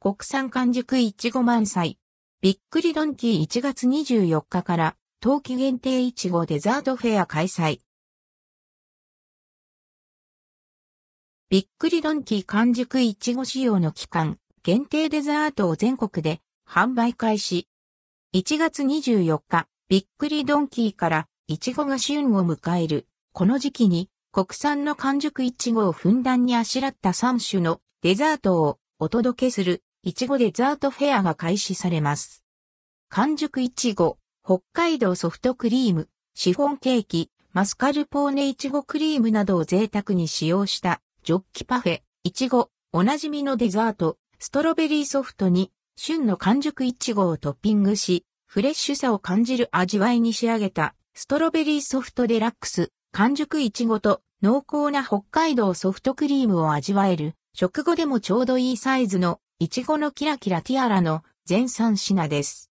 [0.00, 1.98] 国産完熟いちご満載。
[2.40, 7.80] びっくりドンキー1月24日から冬季限定いちごデザートフェア開催。
[11.50, 17.66] びっくりドンキー完熟いちご仕様の期間、限定デザートを全国で販売開始。
[18.36, 23.08] 1月24日、びっくりドンキーからいちごが旬を迎える。
[23.32, 32.42] この時期に国産の完熟いちごをふんだんにあしらった3種のデザートをお届けするいちごデザートフェアが開始されます。
[33.10, 62.67] 完熟いちご、北海道ソフトクリーム、シフォンケーキ、マスカルポーネいちごクリームなどを贅沢に使用したジョッキパフェ、いちご、おなじみのデザート、ストロベリーソフトに旬の完熟いちごをトッピングし、フレッシュさを感じる味わいに仕上げたストロベリーソフトデラックス、完熟いちごと濃厚な北海道ソフトクリームを味わえる食後でもちょうどいいサイズのいちごのキラキラティアラの全3品です。